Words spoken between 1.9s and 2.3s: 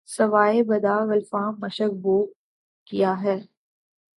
بو